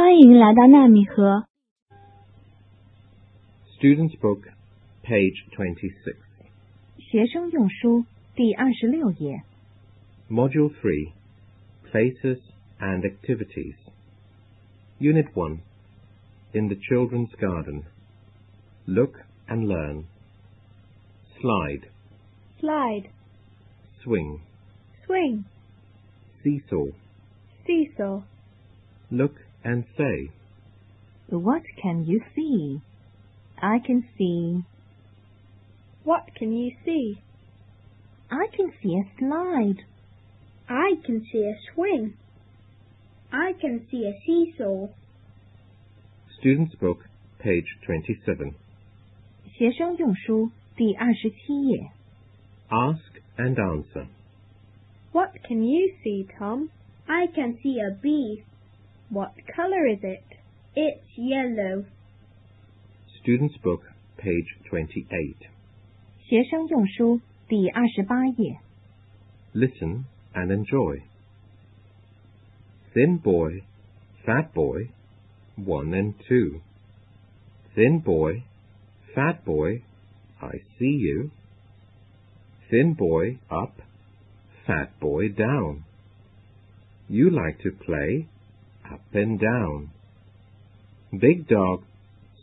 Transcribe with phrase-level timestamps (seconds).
[0.00, 1.46] 欢迎来到纳米河
[3.78, 4.40] Student's Book,
[5.02, 6.16] page 26.
[6.98, 8.04] 学生用书
[8.34, 9.42] 第二十六页。
[10.30, 11.12] Module 3
[11.90, 12.40] Places
[12.80, 13.76] and Activities.
[14.98, 15.58] Unit 1
[16.52, 17.84] In the Children's Garden.
[18.86, 20.04] Look and learn.
[21.40, 21.82] Slide,
[22.60, 23.10] slide,
[24.02, 24.40] swing,
[25.06, 25.44] swing,
[26.42, 26.92] seesaw.
[27.66, 28.22] seesaw,
[29.10, 29.34] Look
[29.64, 30.30] and say.
[31.28, 32.80] What can you see?
[33.60, 34.64] I can see.
[36.04, 37.20] what can you see?
[38.30, 39.82] I can see a slide.
[40.68, 42.14] I can see a swing.
[43.32, 44.88] I can see a seesaw.
[46.38, 46.98] Student's Book,
[47.40, 48.54] page 27.
[49.58, 51.90] 学生用书第二十七页。
[52.68, 53.00] Ask
[53.36, 54.06] and answer.
[55.12, 56.68] What can you see, Tom?
[57.06, 58.42] I can see a bee.
[59.10, 60.24] What color is it?
[60.74, 61.84] It's yellow.
[63.22, 63.82] Student's Book,
[64.18, 65.36] page 28.
[66.28, 68.58] 学生用书第二十八页。
[69.54, 71.02] Listen and enjoy.
[72.92, 73.62] Thin boy,
[74.24, 74.88] fat boy,
[75.56, 76.60] one and two.
[77.74, 78.42] Thin boy,
[79.14, 79.82] fat boy,
[80.40, 81.30] I see you.
[82.70, 83.80] Thin boy up,
[84.66, 85.84] fat boy down.
[87.08, 88.26] You like to play
[88.91, 89.91] up and down.
[91.11, 91.83] Big dog,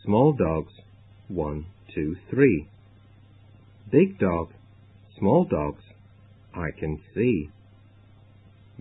[0.03, 0.73] small dogs,
[1.27, 2.67] one, two, three.
[3.91, 4.49] Big dog,
[5.17, 5.83] small dogs,
[6.55, 7.49] I can see.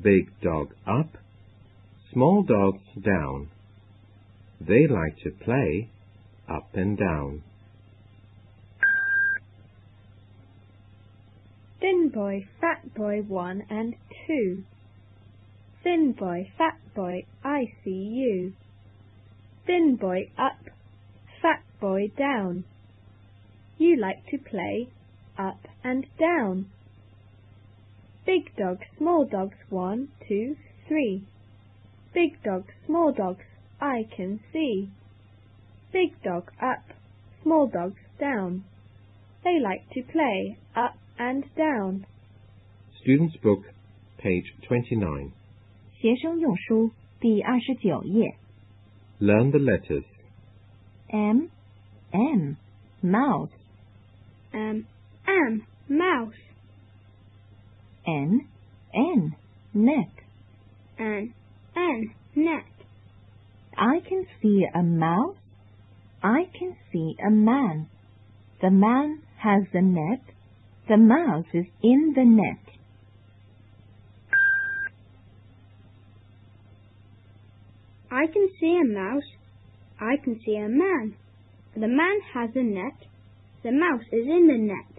[0.03, 1.11] Big dog up,
[2.13, 3.49] small dogs down.
[4.61, 5.89] They like to play
[6.49, 7.43] up and down.
[11.81, 13.95] Thin boy, fat boy, one and
[14.27, 14.65] two.
[15.83, 18.55] Thin boy, fat boy, I see you.
[19.67, 20.59] Thin boy up,
[21.41, 22.65] fat boy down.
[23.79, 24.89] You like to play
[25.39, 26.67] up and down.
[28.27, 31.25] Big dog, small dogs, one, two, three.
[32.13, 33.45] Big dog, small dogs,
[33.81, 34.91] I can see.
[35.93, 36.85] Big dog up,
[37.43, 38.65] small dogs down.
[39.45, 42.07] They like to play up and down.
[43.01, 43.61] Student's Book,
[44.19, 45.33] page 29.
[45.98, 48.36] 学生用书第二十九页。
[49.20, 50.06] Learn the letters.
[51.08, 51.50] M,
[52.12, 52.56] M,
[53.02, 53.52] mouse.
[54.52, 54.86] Um,
[55.26, 56.36] am, mouse,
[58.06, 58.48] N,
[58.94, 59.36] N,
[59.74, 60.10] net.
[60.98, 61.34] and
[61.76, 62.66] an, net.
[63.78, 65.36] I can see a mouse.
[66.22, 67.88] I can see a man.
[68.62, 70.22] The man has the net.
[70.88, 72.67] The mouse is in the net.
[78.19, 79.31] I can see a mouse.
[80.01, 81.15] I can see a man.
[81.75, 83.07] The man has a net.
[83.63, 84.98] The mouse is in the net.